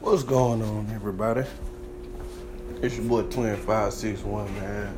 What's 0.00 0.22
going 0.22 0.62
on, 0.62 0.90
everybody? 0.94 1.44
It's 2.80 2.96
your 2.96 3.04
boy 3.04 3.22
Twin 3.24 3.54
Five 3.58 3.92
Six 3.92 4.22
One, 4.22 4.50
man. 4.54 4.96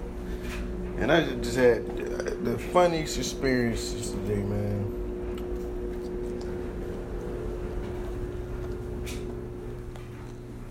And 0.98 1.10
I 1.10 1.24
just 1.40 1.56
had 1.56 1.78
uh, 1.80 2.44
the 2.44 2.56
funniest 2.72 3.18
experiences 3.18 4.12
today, 4.12 4.36
man. 4.36 4.86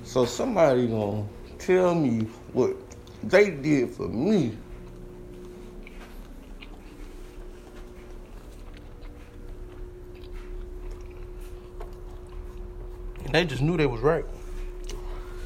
So 0.05 0.23
somebody 0.23 0.87
gonna 0.87 1.25
tell 1.59 1.93
me 1.93 2.21
what 2.53 2.77
they 3.23 3.51
did 3.51 3.89
for 3.89 4.07
me. 4.07 4.57
They 13.31 13.45
just 13.45 13.61
knew 13.61 13.77
they 13.77 13.85
was 13.85 14.01
right. 14.01 14.25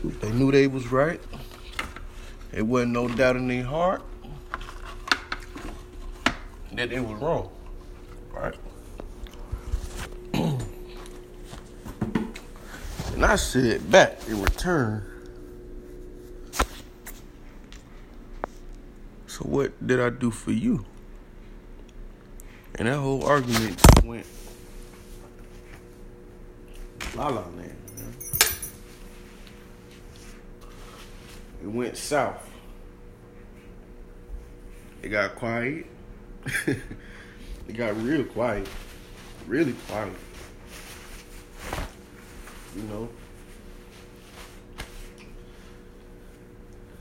They 0.03 0.31
knew 0.31 0.51
they 0.51 0.67
was 0.67 0.91
right. 0.91 1.21
It 2.51 2.63
wasn't 2.63 2.93
no 2.93 3.07
doubt 3.07 3.35
in 3.35 3.47
their 3.47 3.63
heart 3.63 4.01
that 6.73 6.91
it 6.91 6.99
was 6.99 7.21
wrong. 7.21 7.49
Right? 8.31 8.55
and 13.13 13.25
I 13.25 13.35
said 13.35 13.89
back 13.91 14.19
in 14.27 14.41
return. 14.41 15.05
So 19.27 19.43
what 19.43 19.85
did 19.85 19.99
I 19.99 20.09
do 20.09 20.31
for 20.31 20.51
you? 20.51 20.85
And 22.75 22.87
that 22.87 22.97
whole 22.97 23.23
argument 23.23 23.81
went 24.03 24.25
la 27.15 27.27
la 27.29 27.41
land. 27.41 27.57
Man. 27.57 28.15
It 31.63 31.67
went 31.67 31.97
south. 31.97 32.49
It 35.01 35.09
got 35.09 35.35
quiet. 35.35 35.85
it 36.67 37.73
got 37.73 37.95
real 38.01 38.23
quiet. 38.23 38.67
Really 39.47 39.73
quiet. 39.87 40.13
You 42.75 42.81
know? 42.83 43.09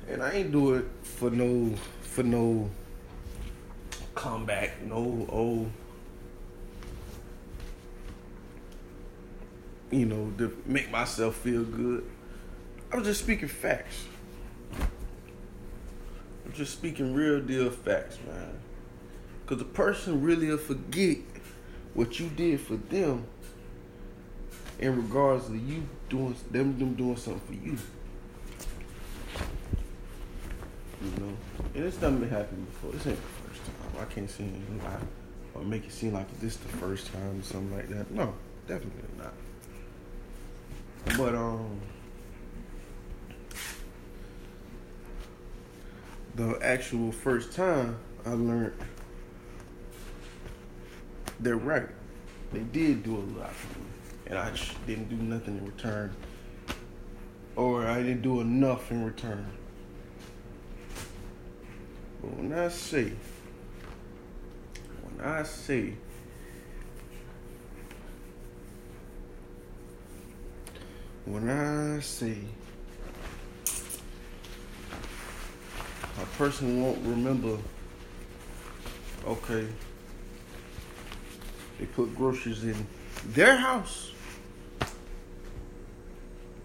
And 0.08 0.22
I 0.22 0.30
ain't 0.32 0.52
do 0.52 0.74
it 0.74 0.84
for 1.02 1.30
no 1.30 1.74
for 2.02 2.22
no 2.22 2.70
comeback, 4.14 4.80
no 4.82 5.26
oh 5.32 5.66
you 9.94 10.06
know, 10.06 10.32
to 10.38 10.56
make 10.66 10.90
myself 10.90 11.36
feel 11.36 11.62
good. 11.64 12.04
I 12.92 12.96
was 12.96 13.06
just 13.06 13.20
speaking 13.20 13.48
facts. 13.48 14.06
I'm 16.44 16.52
just 16.52 16.72
speaking 16.72 17.14
real 17.14 17.40
deal 17.40 17.70
facts, 17.70 18.18
man. 18.26 18.58
Cause 19.46 19.58
the 19.58 19.64
person 19.64 20.22
really 20.22 20.48
will 20.48 20.58
forget 20.58 21.18
what 21.92 22.18
you 22.18 22.28
did 22.28 22.60
for 22.60 22.76
them 22.76 23.26
in 24.78 24.96
regards 24.96 25.46
to 25.46 25.56
you 25.56 25.86
doing 26.08 26.34
them 26.50 26.78
them 26.78 26.94
doing 26.94 27.16
something 27.16 27.40
for 27.46 27.52
you. 27.52 27.76
You 31.02 31.20
know? 31.20 31.36
And 31.74 31.84
it's 31.84 32.00
never 32.00 32.26
happened 32.26 32.66
before. 32.66 32.92
This 32.92 33.06
ain't 33.06 33.16
the 33.16 33.48
first 33.48 33.64
time. 33.66 34.00
I 34.00 34.04
can't 34.12 34.30
see 34.30 34.44
anything 34.44 34.80
lie 34.82 34.98
or 35.54 35.62
make 35.62 35.84
it 35.84 35.92
seem 35.92 36.14
like 36.14 36.40
this 36.40 36.56
the 36.56 36.68
first 36.68 37.12
time 37.12 37.40
or 37.40 37.42
something 37.42 37.76
like 37.76 37.88
that. 37.90 38.10
No, 38.10 38.34
definitely 38.66 39.02
not. 39.18 39.34
But 41.16 41.34
um 41.34 41.80
the 46.34 46.58
actual 46.62 47.12
first 47.12 47.52
time 47.52 47.96
I 48.26 48.30
learned 48.30 48.72
they're 51.40 51.56
right. 51.56 51.88
They 52.52 52.60
did 52.60 53.02
do 53.02 53.16
a 53.16 53.26
lot 53.38 53.52
for 53.52 53.78
me. 53.78 53.84
And 54.26 54.38
I 54.38 54.52
didn't 54.86 55.08
do 55.08 55.16
nothing 55.16 55.58
in 55.58 55.66
return. 55.66 56.14
Or 57.56 57.86
I 57.86 58.02
didn't 58.02 58.22
do 58.22 58.40
enough 58.40 58.90
in 58.90 59.04
return. 59.04 59.46
But 62.20 62.36
when 62.36 62.52
I 62.52 62.68
say, 62.68 63.12
when 65.02 65.26
I 65.26 65.42
say 65.42 65.94
when 71.26 71.48
I 71.48 72.00
say 72.00 72.36
a 76.20 76.26
person 76.36 76.82
won't 76.82 76.98
remember, 77.06 77.56
okay, 79.26 79.66
they 81.78 81.86
put 81.86 82.14
groceries 82.14 82.64
in 82.64 82.86
their 83.28 83.56
house, 83.56 84.12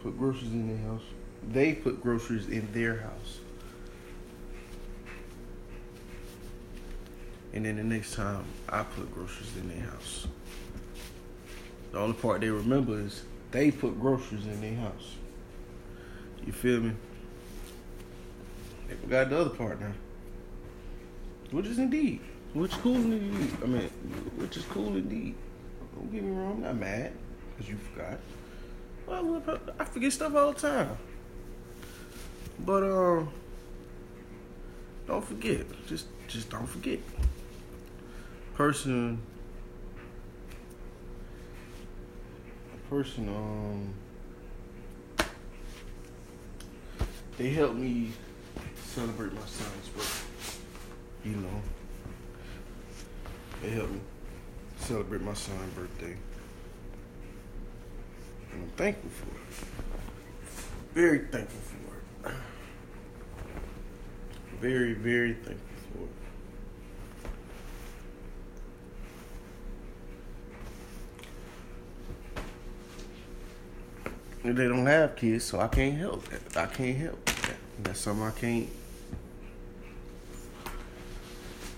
put 0.03 0.17
groceries 0.17 0.51
in 0.51 0.67
their 0.67 0.91
house, 0.91 1.03
they 1.51 1.73
put 1.73 2.01
groceries 2.01 2.49
in 2.49 2.67
their 2.73 2.97
house. 2.97 3.39
And 7.53 7.65
then 7.65 7.77
the 7.77 7.83
next 7.83 8.13
time 8.13 8.43
I 8.67 8.83
put 8.83 9.11
groceries 9.13 9.55
in 9.57 9.69
their 9.69 9.89
house. 9.89 10.27
The 11.91 11.97
only 11.97 12.13
part 12.13 12.41
they 12.41 12.49
remember 12.49 12.99
is 12.99 13.23
they 13.51 13.71
put 13.71 13.99
groceries 13.99 14.45
in 14.45 14.61
their 14.61 14.75
house. 14.75 15.15
You 16.45 16.53
feel 16.53 16.81
me? 16.81 16.91
They 18.87 18.95
forgot 18.95 19.29
the 19.29 19.39
other 19.39 19.49
part 19.49 19.79
now. 19.79 19.91
Which 21.51 21.65
is 21.65 21.79
indeed. 21.79 22.21
Which 22.53 22.71
cool 22.71 22.95
indeed. 22.95 23.57
I 23.63 23.67
mean, 23.67 23.89
which 24.37 24.57
is 24.57 24.63
cool 24.65 24.95
indeed. 24.95 25.35
Don't 25.95 26.11
get 26.11 26.23
me 26.23 26.31
wrong, 26.31 26.53
I'm 26.55 26.61
not 26.61 26.75
mad 26.77 27.13
because 27.49 27.69
you 27.69 27.77
forgot. 27.77 28.19
Well, 29.05 29.41
I 29.79 29.85
forget 29.85 30.13
stuff 30.13 30.35
all 30.35 30.53
the 30.53 30.59
time. 30.59 30.97
But 32.65 32.83
um, 32.83 33.29
don't 35.07 35.25
forget. 35.25 35.65
Just 35.87 36.07
just 36.27 36.49
don't 36.49 36.67
forget. 36.67 36.99
Person 38.53 39.19
person, 42.89 43.29
um, 43.29 43.93
they 47.37 47.51
helped 47.51 47.75
me 47.75 48.11
celebrate 48.83 49.31
my 49.31 49.41
son's 49.41 49.89
birthday. 49.89 50.59
You 51.23 51.35
know, 51.35 51.61
they 53.61 53.69
helped 53.69 53.91
me 53.91 53.99
celebrate 54.79 55.21
my 55.21 55.35
son's 55.35 55.73
birthday. 55.75 56.17
And 58.51 58.63
I'm 58.63 58.69
thankful 58.69 59.09
for 59.11 59.27
it. 59.35 60.95
Very 60.95 61.19
thankful 61.27 61.61
for 61.61 62.29
it. 62.29 62.35
Very, 64.59 64.93
very 64.93 65.33
thankful 65.33 65.77
for 65.93 66.03
it. 66.05 66.28
They 74.53 74.67
don't 74.67 74.85
have 74.85 75.15
kids, 75.15 75.45
so 75.45 75.59
I 75.59 75.67
can't 75.67 75.97
help 75.97 76.25
that. 76.29 76.57
I 76.57 76.65
can't 76.67 76.97
help 76.97 77.25
that. 77.25 77.55
That's 77.83 77.99
something 77.99 78.25
I 78.25 78.31
can't. 78.31 78.69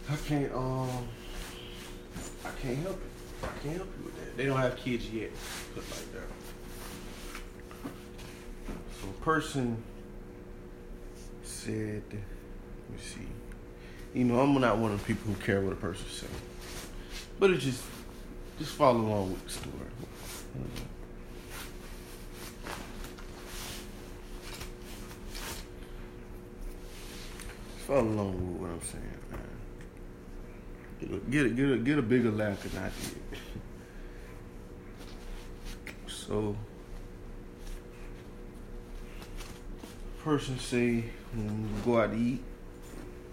I 0.10 0.16
can't. 0.28 0.54
Um. 0.54 1.08
I 2.44 2.50
can't 2.62 2.78
help 2.80 2.96
it. 2.98 3.12
I 3.44 3.64
can't 3.64 3.76
help 3.78 3.90
you 3.98 4.06
with 4.06 4.16
that. 4.16 4.38
They 4.38 4.46
don't 4.46 4.60
have 4.60 4.76
kids 4.76 5.10
yet. 5.10 5.32
Put 5.74 5.84
like 5.90 6.12
that. 6.14 6.30
So 9.02 9.10
a 9.10 9.24
person 9.24 9.82
said, 11.44 12.04
let 12.10 12.14
me 12.14 12.98
see. 13.00 13.28
You 14.14 14.26
know, 14.26 14.40
I'm 14.40 14.60
not 14.60 14.78
one 14.78 14.92
of 14.92 15.00
the 15.00 15.06
people 15.06 15.34
who 15.34 15.42
care 15.42 15.62
what 15.62 15.74
a 15.74 15.78
person 15.78 16.06
says, 16.10 16.30
but 17.40 17.52
it 17.52 17.58
just 17.58 17.84
just 18.60 18.74
follow 18.74 19.00
along 19.00 19.32
with 19.32 19.44
the 19.46 19.50
story. 19.50 19.76
Follow 27.92 28.08
along 28.08 28.34
with 28.34 28.62
what 28.62 28.70
I'm 28.70 28.82
saying, 28.84 29.20
man. 29.32 29.42
Get 31.30 31.46
a, 31.46 31.50
get 31.50 31.72
a, 31.72 31.78
get 31.78 31.98
a 31.98 32.02
bigger 32.02 32.32
laugh 32.32 32.64
than 32.64 32.82
I 32.82 32.90
did. 32.90 33.18
so, 36.08 36.56
person 40.24 40.58
say 40.58 41.04
when 41.34 41.70
you 41.76 41.84
go 41.84 42.00
out 42.00 42.12
to 42.14 42.18
eat, 42.18 42.42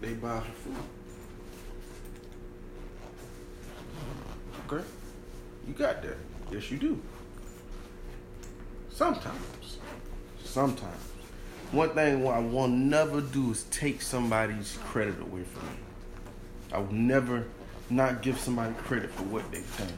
they 0.01 0.15
buy 0.15 0.41
food. 0.41 0.75
Okay, 4.67 4.85
you 5.69 5.75
got 5.75 6.03
that. 6.03 6.17
Yes, 6.51 6.69
you 6.69 6.79
do. 6.79 7.01
Sometimes, 8.91 9.79
sometimes. 10.43 11.18
One 11.71 11.91
thing 11.91 12.27
I 12.27 12.39
will 12.39 12.69
never 12.69 13.21
do 13.21 13.51
is 13.51 13.65
take 13.65 14.01
somebody's 14.01 14.79
credit 14.85 15.21
away 15.21 15.43
from 15.43 15.69
me. 15.69 15.77
I 16.73 16.79
will 16.79 16.93
never 16.93 17.45
not 17.91 18.23
give 18.23 18.39
somebody 18.39 18.75
credit 18.75 19.11
for 19.11 19.25
what 19.25 19.51
they've 19.53 19.77
done. 19.77 19.93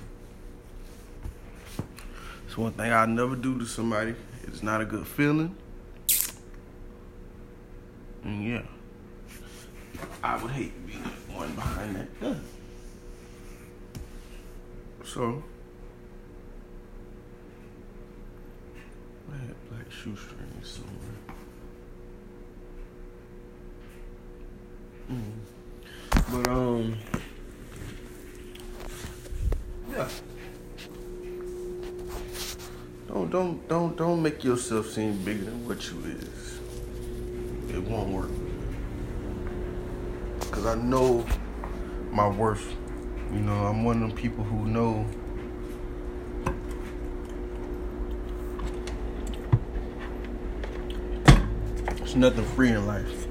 It's 2.47 2.59
one 2.59 2.73
thing 2.73 2.93
I'll 2.93 3.07
never 3.07 3.37
do 3.37 3.57
to 3.59 3.67
somebody. 3.67 4.17
It's 4.45 4.65
not 4.65 4.81
a 4.81 4.85
good 4.85 5.07
feeling. 5.07 5.55
And 8.25 8.45
yeah, 8.45 8.63
I 10.25 10.43
would 10.43 10.51
hate 10.51 10.75
to 10.75 10.81
be 10.81 10.99
the 10.99 11.09
one 11.33 11.55
behind 11.55 11.95
that 11.97 12.21
gun. 12.21 12.45
So, 15.05 15.43
I 19.33 19.37
had 19.37 19.55
black 19.71 19.91
shoestrings 19.91 20.69
somewhere. 20.69 21.40
Mm. 25.11 25.33
But 26.31 26.49
um, 26.49 26.97
yeah. 29.91 30.09
Don't 33.09 33.29
don't 33.29 33.69
don't 33.69 33.97
don't 33.97 34.23
make 34.23 34.45
yourself 34.45 34.87
seem 34.87 35.17
bigger 35.25 35.47
than 35.47 35.67
what 35.67 35.91
you 35.91 35.99
is. 36.05 36.61
It 37.75 37.83
won't 37.83 38.11
work. 38.11 38.31
Cause 40.53 40.67
I 40.67 40.77
know 40.77 41.27
my 42.13 42.29
worth. 42.29 42.77
You 43.33 43.41
know, 43.41 43.67
I'm 43.67 43.83
one 43.83 44.03
of 44.03 44.09
them 44.11 44.17
people 44.17 44.45
who 44.45 44.67
know 44.67 45.07
there's 51.97 52.15
nothing 52.15 52.45
free 52.45 52.71
in 52.71 52.87
life. 52.87 53.30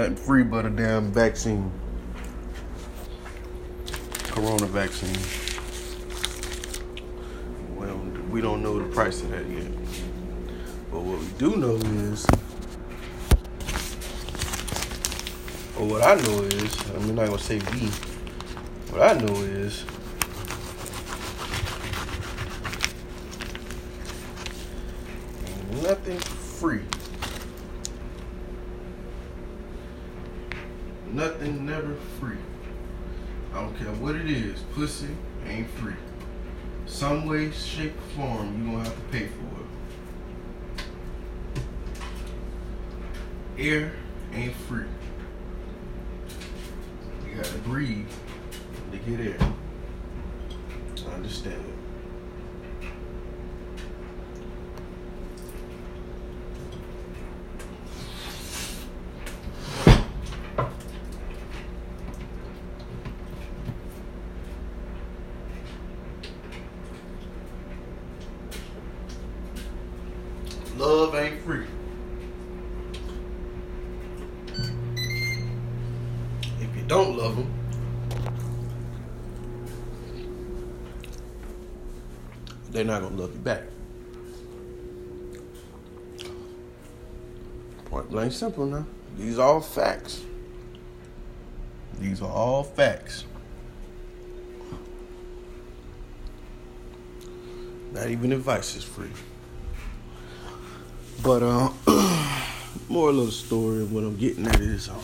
Nothing 0.00 0.16
free 0.16 0.44
but 0.44 0.64
a 0.64 0.70
damn 0.70 1.12
vaccine. 1.12 1.70
Corona 4.28 4.64
vaccine. 4.64 5.14
Well, 7.76 7.98
we 8.30 8.40
don't 8.40 8.62
know 8.62 8.78
the 8.78 8.88
price 8.94 9.20
of 9.20 9.28
that 9.28 9.46
yet. 9.46 9.70
But 10.90 11.02
what 11.02 11.18
we 11.18 11.26
do 11.36 11.54
know 11.56 11.76
is, 11.76 12.24
or 15.78 15.86
what 15.86 16.02
I 16.02 16.14
know 16.14 16.44
is, 16.44 16.90
I'm 16.92 17.14
not 17.14 17.26
gonna 17.26 17.38
say 17.38 17.58
we. 17.58 17.88
What 18.88 19.02
I 19.02 19.20
know 19.20 19.34
is, 19.42 19.84
nothing 25.82 26.18
free. 26.18 26.80
Nothing 31.12 31.59
never 31.70 31.94
free. 32.18 32.36
I 33.54 33.60
don't 33.60 33.76
care 33.78 33.92
what 33.92 34.16
it 34.16 34.28
is. 34.28 34.58
Pussy 34.74 35.06
ain't 35.46 35.70
free. 35.70 35.94
Some 36.86 37.26
way, 37.26 37.52
shape, 37.52 37.96
or 37.96 38.16
form, 38.16 38.58
you 38.58 38.72
gonna 38.72 38.84
have 38.84 38.94
to 38.94 39.00
pay 39.12 39.28
for 39.28 39.46
it. 43.60 43.66
Air 43.66 43.92
ain't 44.32 44.54
free. 44.54 44.84
You 47.28 47.36
gotta 47.36 47.58
breathe 47.58 48.08
to 48.90 48.98
get 48.98 49.20
air. 49.20 49.38
I 51.08 51.14
understand. 51.14 51.64
Love 70.80 71.14
ain't 71.14 71.42
free. 71.42 71.66
If 76.58 76.74
you 76.74 76.79
don't 76.90 77.16
love 77.16 77.36
them, 77.36 77.48
they're 82.70 82.82
not 82.82 83.00
gonna 83.00 83.14
love 83.14 83.32
you 83.32 83.38
back. 83.38 83.62
Point 87.84 88.10
blank 88.10 88.32
simple 88.32 88.66
now. 88.66 88.84
These 89.16 89.38
are 89.38 89.46
all 89.46 89.60
facts. 89.60 90.24
These 92.00 92.22
are 92.22 92.30
all 92.30 92.64
facts. 92.64 93.24
Not 97.92 98.08
even 98.08 98.32
advice 98.32 98.74
is 98.74 98.82
free. 98.82 99.10
But 101.22 101.44
uh, 101.44 101.70
more 102.88 103.10
of 103.10 103.16
the 103.16 103.30
story 103.30 103.82
of 103.82 103.92
what 103.92 104.02
I'm 104.02 104.16
getting 104.16 104.48
at 104.48 104.58
is 104.58 104.88
um, 104.88 104.98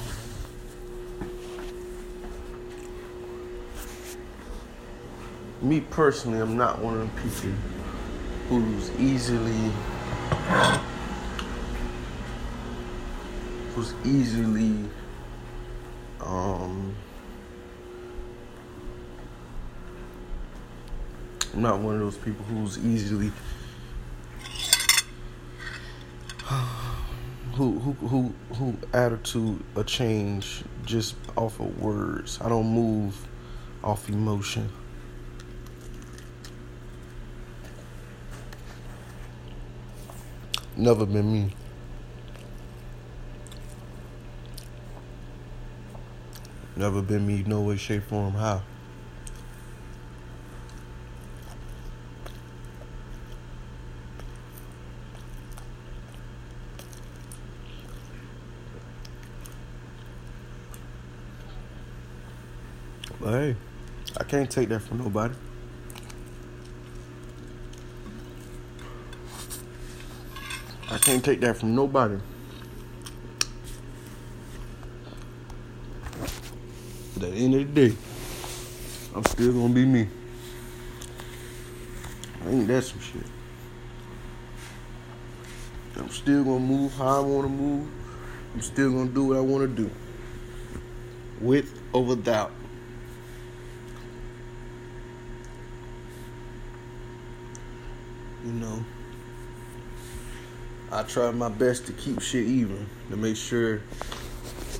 me 5.63 5.81
personally, 5.81 6.41
I'm 6.41 6.57
not 6.57 6.79
one 6.81 6.95
of 6.95 7.01
them 7.01 7.11
people 7.23 7.59
who's 8.49 8.91
easily 8.99 9.73
who's 13.75 13.95
easily 14.05 14.89
um 16.21 16.95
I'm 21.55 21.63
not 21.63 21.81
one 21.81 21.95
of 21.95 22.01
those 22.01 22.17
people 22.19 22.45
who's 22.45 22.79
easily 22.79 23.33
who 27.55 27.79
who 27.79 27.93
who 28.07 28.35
who 28.55 28.77
attitude 28.93 29.65
a 29.75 29.83
change 29.83 30.63
just 30.85 31.17
off 31.37 31.59
of 31.59 31.81
words. 31.81 32.39
I 32.43 32.49
don't 32.51 32.69
move 32.69 33.27
off 33.83 34.09
emotion. 34.09 34.71
Never 40.79 41.07
been 41.07 41.33
me. 41.33 41.51
Never 46.77 47.01
been 47.01 47.27
me, 47.27 47.43
no 47.47 47.63
way, 47.63 47.79
shape, 47.79 48.03
form, 48.03 48.35
how. 48.35 48.61
But 63.19 63.31
hey, 63.31 63.57
I 64.21 64.25
can't 64.25 64.51
take 64.51 64.69
that 64.69 64.81
from 64.81 64.99
nobody. 64.99 65.35
I 70.97 70.99
can't 70.99 71.23
take 71.23 71.41
that 71.43 71.59
from 71.59 71.75
nobody. 71.75 72.15
At 77.17 77.21
the 77.21 77.29
end 77.29 77.55
of 77.55 77.75
the 77.75 77.89
day, 77.89 77.97
I'm 79.15 79.23
still 79.27 79.53
gonna 79.53 79.75
be 79.75 79.85
me. 79.85 80.09
I 82.43 82.49
ain't 82.49 82.67
that 82.69 82.83
some 82.83 83.01
shit? 83.01 83.27
I'm 85.99 86.09
still 86.09 86.43
gonna 86.45 86.61
move 86.61 86.95
how 86.95 87.19
I 87.19 87.21
wanna 87.21 87.51
move. 87.51 87.87
I'm 88.55 88.63
still 88.63 88.91
gonna 88.91 89.11
do 89.11 89.25
what 89.25 89.37
I 89.37 89.41
wanna 89.41 89.67
do. 89.67 89.91
With 91.43 91.79
or 91.93 92.05
without. 92.05 92.53
You 98.47 98.53
know. 98.53 98.83
I 100.93 101.03
try 101.03 101.33
my 101.33 101.49
best 101.49 101.87
to 101.87 101.93
keep 101.93 102.21
shit 102.21 102.47
even, 102.47 102.89
to 103.11 103.17
make 103.17 103.35
sure 103.35 103.83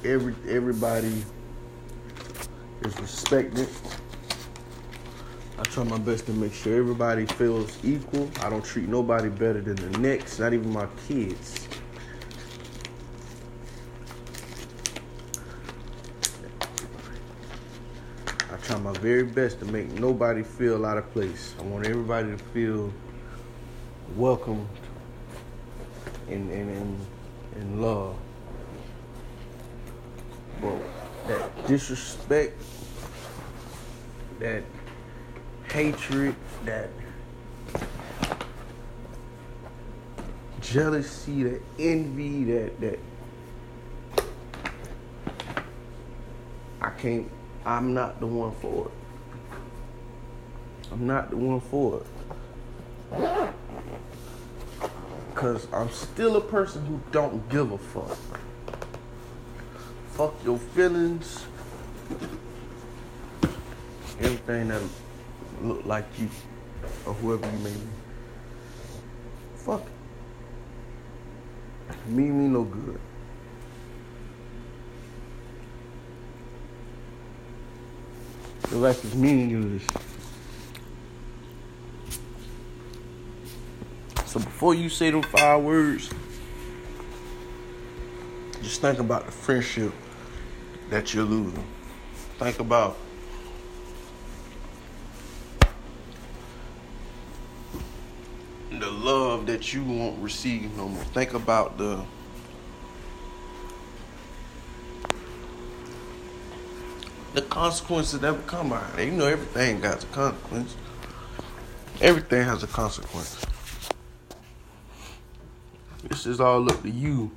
every 0.05 0.37
everybody 0.49 1.25
is 2.83 3.01
respected. 3.01 3.69
I 5.59 5.63
try 5.65 5.83
my 5.83 5.99
best 5.99 6.27
to 6.27 6.33
make 6.33 6.55
sure 6.55 6.79
everybody 6.79 7.27
feels 7.27 7.77
equal. 7.85 8.31
I 8.41 8.51
don't 8.51 8.65
treat 8.65 8.89
nobody 8.89 9.29
better 9.29 9.61
than 9.61 9.75
the 9.75 9.99
next, 9.99 10.39
not 10.39 10.53
even 10.53 10.73
my 10.73 10.87
kids. 11.09 11.67
I 18.53 18.57
try 18.59 18.79
my 18.79 18.93
very 18.99 19.25
best 19.25 19.59
to 19.59 19.65
make 19.65 19.91
nobody 19.91 20.45
feel 20.45 20.87
out 20.87 20.99
of 20.99 21.11
place. 21.13 21.57
I 21.59 21.63
want 21.63 21.85
everybody 21.85 22.31
to 22.31 22.39
feel 22.39 22.93
welcome 24.15 24.69
and 26.29 26.51
and, 26.51 27.07
and 27.55 27.83
love. 27.83 28.17
But 30.61 30.79
that 31.29 31.67
disrespect, 31.67 32.61
that 34.39 34.63
hatred, 35.71 36.35
that 36.65 36.91
jealousy, 40.61 41.43
that 41.45 41.63
envy, 41.79 42.45
that 42.45 42.81
that 42.81 42.99
I 46.81 46.91
can't 46.91 47.31
I'm 47.67 47.95
not 47.95 48.21
the 48.21 48.27
one 48.29 48.53
for 48.53 48.87
it. 48.87 48.93
I'm 50.93 51.05
not 51.05 51.31
the 51.31 51.37
one 51.37 51.61
for 51.61 52.01
it. 52.01 52.07
Cause 55.37 55.69
I'm 55.71 55.91
still 55.91 56.37
a 56.37 56.41
person 56.41 56.87
who 56.87 56.99
don't 57.13 57.47
give 57.51 57.71
a 57.71 57.77
fuck. 57.77 58.17
Fuck 60.13 60.35
your 60.43 60.57
feelings. 60.57 61.45
Everything 64.19 64.69
that 64.69 64.81
look 65.61 65.85
like 65.85 66.07
you 66.19 66.31
or 67.05 67.13
whoever 67.13 67.47
you 67.55 67.59
may 67.59 67.71
be. 67.71 67.87
Fuck. 69.57 69.83
Me 72.07 72.23
me 72.23 72.49
no 72.49 72.65
good. 72.65 72.99
Your 78.71 78.81
life 78.81 79.05
is 79.05 79.15
meaningless. 79.15 80.06
So 84.37 84.43
before 84.43 84.75
you 84.75 84.91
say 84.91 85.11
them 85.11 85.23
five 85.23 85.63
words, 85.63 86.11
just 88.61 88.83
think 88.83 88.99
about 88.99 89.25
the 89.25 89.33
friendship 89.33 89.95
that 90.91 91.15
you're 91.15 91.25
losing. 91.25 91.65
Think 92.39 92.59
about 92.61 92.99
the 98.79 98.91
love 98.91 99.47
that 99.47 99.73
you 99.73 99.83
won't 99.83 100.23
receive 100.23 100.77
no 100.77 100.89
more. 100.89 101.05
Think 101.05 101.33
about 101.33 101.79
the 101.79 102.05
the 107.33 107.41
consequences 107.41 108.21
that 108.21 108.35
will 108.35 108.43
come 108.43 108.75
out. 108.75 108.99
You 108.99 109.13
know 109.13 109.29
everything 109.29 109.81
got 109.81 110.05
a 110.05 110.07
consequence. 110.09 110.77
Everything 112.03 112.45
has 112.45 112.63
a 112.63 112.67
consequence. 112.67 113.47
This 116.09 116.27
is 116.27 116.41
all 116.41 116.71
up 116.71 116.83
to 116.83 116.91
you. 116.91 117.31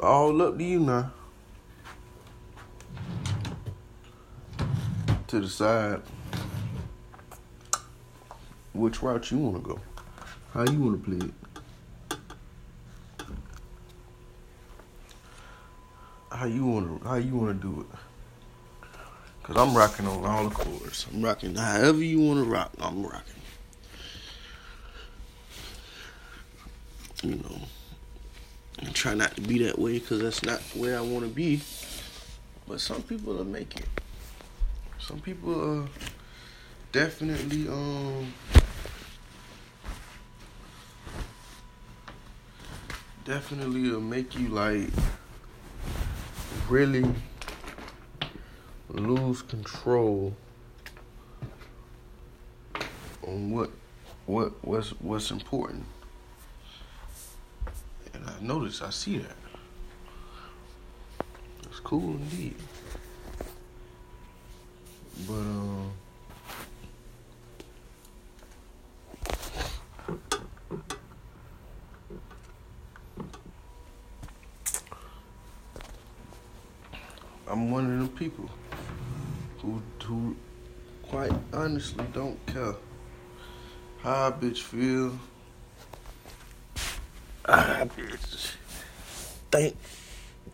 All 0.00 0.42
up 0.42 0.58
to 0.58 0.64
you 0.64 0.80
now. 0.80 1.12
To 5.28 5.40
decide 5.40 6.02
which 8.72 9.02
route 9.02 9.30
you 9.30 9.38
want 9.38 9.56
to 9.56 9.62
go. 9.62 9.80
How 10.52 10.64
you 10.64 10.80
want 10.80 11.04
to 11.04 11.10
play 11.10 11.26
it. 11.26 11.34
how 16.42 16.48
you 16.48 16.66
want 16.66 17.02
to 17.02 17.08
how 17.08 17.14
you 17.14 17.36
want 17.36 17.60
to 17.60 17.68
do 17.68 17.80
it. 17.80 18.88
Cause 19.44 19.56
I'm 19.56 19.76
rocking 19.76 20.06
on 20.08 20.24
all 20.24 20.48
the 20.48 20.54
chords. 20.54 21.06
I'm 21.12 21.22
rocking 21.22 21.54
however 21.54 22.02
you 22.02 22.20
want 22.20 22.44
to 22.44 22.50
rock. 22.50 22.72
I'm 22.80 23.04
rocking. 23.04 23.41
You 27.22 27.36
know, 27.36 27.58
I 28.80 28.90
try 28.90 29.14
not 29.14 29.36
to 29.36 29.42
be 29.42 29.58
that 29.64 29.78
way 29.78 30.00
because 30.00 30.20
that's 30.20 30.42
not 30.42 30.60
where 30.74 30.98
I 30.98 31.00
want 31.00 31.24
to 31.24 31.30
be. 31.30 31.60
But 32.66 32.80
some 32.80 33.02
people 33.02 33.34
will 33.34 33.44
make 33.44 33.76
it. 33.78 33.86
Some 34.98 35.20
people 35.20 35.82
uh, 35.82 35.86
definitely 36.90 37.68
um 37.68 38.32
definitely 43.24 43.90
will 43.90 44.00
make 44.00 44.36
you 44.36 44.48
like 44.48 44.88
really 46.68 47.04
lose 48.88 49.42
control 49.42 50.34
on 53.26 53.50
what 53.50 53.70
what 54.26 54.52
what's 54.64 54.90
what's 55.00 55.30
important. 55.30 55.84
And 58.42 58.50
I 58.50 58.54
notice 58.54 58.82
I 58.82 58.90
see 58.90 59.18
that. 59.18 59.36
It's 61.66 61.78
cool 61.80 62.14
indeed. 62.14 62.56
But 65.28 65.34
um 65.34 65.92
I'm 77.46 77.70
one 77.70 77.84
of 77.84 77.90
them 77.90 78.08
people 78.08 78.50
who 79.58 79.80
who 80.02 80.36
quite 81.04 81.32
honestly 81.52 82.04
don't 82.12 82.44
care 82.46 82.74
how 84.02 84.26
a 84.26 84.32
bitch 84.32 84.62
feel. 84.62 85.16
Bitch 87.44 88.52
think 89.52 89.76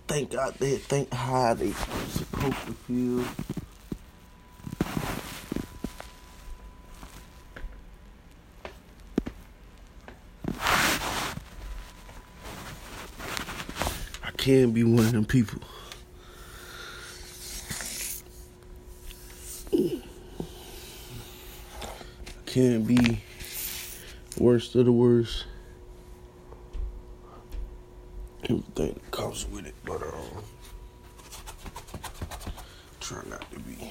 think 0.09 0.35
out 0.35 0.59
there, 0.59 0.77
think 0.77 1.13
how 1.13 1.55
they 1.55 1.71
supposed 1.71 2.67
to 2.67 2.73
feel. 2.73 3.25
I 14.25 14.31
can't 14.37 14.75
be 14.75 14.83
one 14.83 15.05
of 15.05 15.13
them 15.13 15.25
people. 15.25 15.63
I 19.73 20.01
can't 22.47 22.87
be 22.87 23.23
worst 24.39 24.75
of 24.75 24.87
the 24.87 24.93
worst. 24.93 25.45
Everything 28.51 28.95
that 28.95 29.11
comes 29.11 29.47
with 29.49 29.67
it, 29.67 29.75
but 29.85 30.03
um, 30.03 30.43
try 32.99 33.21
not 33.29 33.45
to 33.51 33.61
be. 33.61 33.91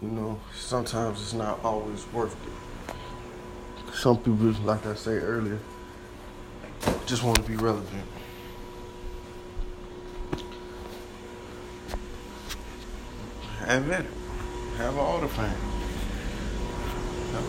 You 0.00 0.08
know, 0.08 0.40
sometimes 0.54 1.20
it's 1.20 1.32
not 1.32 1.64
always 1.64 2.06
worth 2.12 2.36
it. 2.46 3.94
Some 3.94 4.18
people, 4.18 4.52
like 4.64 4.86
I 4.86 4.94
said 4.94 5.22
earlier, 5.22 5.58
just 7.06 7.24
want 7.24 7.36
to 7.36 7.42
be 7.42 7.56
relevant. 7.56 8.06
Admit 13.66 14.00
it. 14.00 14.06
Have 14.76 14.98
all 14.98 15.20
the. 15.20 15.26
Have 15.28 15.52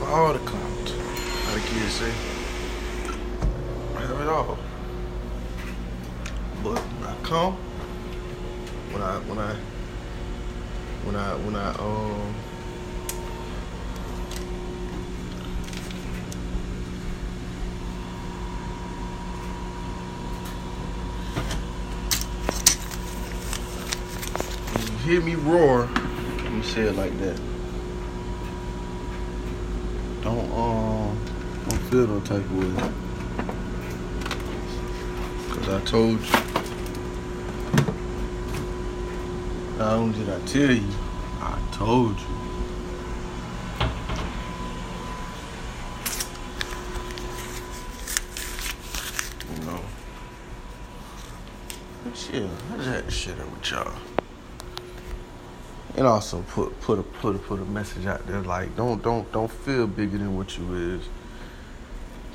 all 0.03 0.33
the 0.33 0.39
clout. 0.39 0.89
How 0.89 1.53
the 1.53 1.59
kids 1.59 1.93
say. 1.93 2.11
Have 3.95 4.21
it 4.21 4.27
all. 4.27 4.57
But 7.27 7.51
when 8.91 9.01
I 9.01 9.17
when 9.21 9.39
I 9.39 9.55
when 11.05 11.15
I 11.15 11.35
when 11.37 11.55
I 11.55 11.69
um 11.79 12.35
hear 25.03 25.19
me 25.21 25.33
roar 25.33 25.89
let 26.43 26.51
me 26.51 26.61
say 26.61 26.81
it 26.81 26.95
like 26.95 27.17
that. 27.17 27.41
Don't 30.21 30.51
um 30.51 31.17
don't 31.67 31.81
feel 31.89 32.05
no 32.05 32.19
type 32.19 32.37
of 32.37 32.51
way. 32.55 32.75
Cause 35.55 35.69
I 35.69 35.79
told 35.85 36.21
you. 36.21 36.54
Not 39.77 39.93
only 39.93 40.17
did 40.17 40.29
I 40.29 40.39
tell 40.45 40.71
you, 40.71 40.87
I 41.41 41.59
told 41.73 42.17
you. 42.17 42.25
You 49.53 49.65
know. 49.65 49.81
But 52.03 52.29
yeah, 52.33 52.47
I 52.73 52.77
just 52.77 52.89
had 52.89 53.05
to 53.05 53.11
share 53.11 53.35
that 53.35 53.51
with 53.51 53.71
y'all. 53.71 53.91
and 55.97 56.05
also 56.07 56.41
put 56.49 56.79
put 56.81 56.99
a 56.99 57.03
put 57.03 57.35
a 57.35 57.39
put 57.39 57.59
a 57.59 57.65
message 57.65 58.05
out 58.05 58.25
there 58.27 58.41
like 58.41 58.75
don't 58.75 59.01
don't 59.01 59.31
don't 59.31 59.51
feel 59.51 59.87
bigger 59.87 60.17
than 60.17 60.35
what 60.35 60.57
you 60.57 60.73
is. 60.95 61.01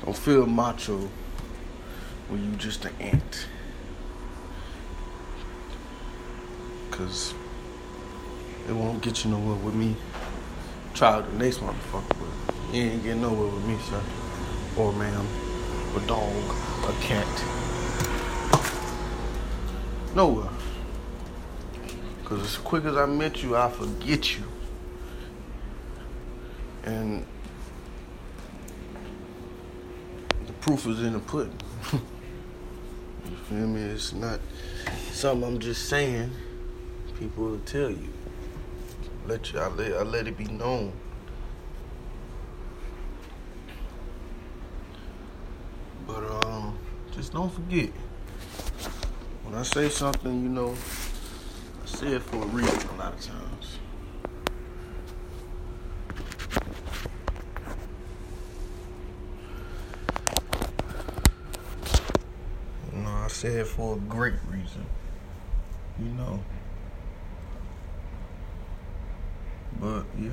Don't 0.03 0.17
feel 0.17 0.45
macho 0.47 1.09
when 2.29 2.43
you 2.43 2.55
just 2.57 2.85
an 2.85 2.93
ant. 2.99 3.47
Cause 7.01 7.33
it 8.69 8.73
won't 8.73 9.01
get 9.01 9.25
you 9.25 9.31
nowhere 9.31 9.55
with 9.55 9.73
me. 9.73 9.95
Try 10.93 11.19
the 11.19 11.31
next 11.33 11.57
motherfucker, 11.57 12.07
but 12.09 12.75
you 12.75 12.83
ain't 12.83 13.01
getting 13.01 13.21
nowhere 13.23 13.47
with 13.47 13.65
me, 13.65 13.75
sir. 13.89 13.99
Or 14.77 14.93
ma'am. 14.93 15.25
A 15.95 15.99
dog. 16.01 16.55
A 16.83 16.93
cat. 17.01 17.25
Nowhere. 20.15 20.49
Cause 22.25 22.41
as 22.43 22.57
quick 22.57 22.85
as 22.85 22.95
I 22.95 23.07
met 23.07 23.41
you, 23.41 23.57
I 23.57 23.71
forget 23.71 24.37
you. 24.37 24.43
And 26.83 27.25
the 30.45 30.53
proof 30.53 30.85
is 30.85 31.01
in 31.01 31.13
the 31.13 31.19
pudding. 31.19 31.57
you 31.93 33.35
feel 33.49 33.67
me? 33.67 33.81
It's 33.81 34.13
not 34.13 34.39
something 35.11 35.47
I'm 35.47 35.59
just 35.59 35.89
saying. 35.89 36.31
People 37.21 37.43
will 37.43 37.59
tell 37.59 37.91
you. 37.91 38.11
Let 39.27 39.53
you 39.53 39.59
I 39.59 39.67
let 39.67 39.93
I 39.93 40.01
let 40.01 40.27
it 40.27 40.35
be 40.35 40.45
known. 40.45 40.91
But 46.07 46.23
um 46.43 46.79
just 47.11 47.31
don't 47.31 47.53
forget. 47.53 47.91
When 49.43 49.53
I 49.53 49.61
say 49.61 49.87
something, 49.89 50.41
you 50.41 50.49
know, 50.49 50.71
I 50.71 51.85
say 51.85 52.07
it 52.07 52.23
for 52.23 52.37
a 52.37 52.47
reason 52.47 52.89
a 52.89 52.97
lot 52.97 53.13
of 53.13 53.21
times. 53.21 53.77
You 62.91 62.99
know, 63.03 63.11
I 63.11 63.27
say 63.27 63.59
it 63.59 63.67
for 63.67 63.97
a 63.97 63.99
great 63.99 64.33
reason. 64.49 64.87
You 65.99 66.09
know. 66.13 66.39
But 69.81 70.05
yeah. 70.19 70.29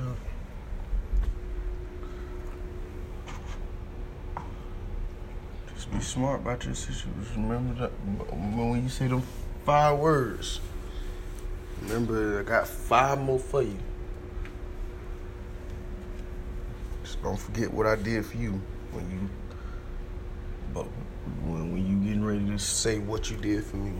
Just 5.73 5.91
be 5.91 5.99
smart 6.01 6.41
about 6.41 6.63
your 6.65 6.75
situation. 6.75 7.25
Remember 7.35 7.73
that 7.81 7.89
when 7.89 8.83
you 8.83 8.89
say 8.89 9.07
them 9.07 9.23
five 9.65 9.97
words. 9.97 10.61
Remember, 11.81 12.41
I 12.41 12.43
got 12.43 12.67
five 12.67 13.19
more 13.19 13.39
for 13.39 13.63
you. 13.63 13.77
Just 17.01 17.23
don't 17.23 17.39
forget 17.39 17.73
what 17.73 17.87
I 17.87 17.95
did 17.95 18.23
for 18.27 18.37
you 18.37 18.61
when 18.91 19.09
you, 19.09 19.29
but 20.75 20.85
when, 21.45 21.71
when 21.71 21.87
you 21.87 22.07
getting 22.07 22.23
ready 22.23 22.45
to 22.45 22.59
say 22.59 22.99
what 22.99 23.31
you 23.31 23.37
did 23.37 23.63
for 23.63 23.77
me. 23.77 23.93